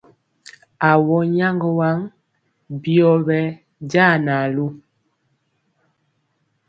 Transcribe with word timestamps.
Awɔ 0.89 1.17
nyaŋgɔ 1.35 1.69
waŋ 1.79 1.97
byɔ 2.81 3.11
ɓɛ 3.25 3.39
ja 3.91 4.05
naalu. 4.25 4.65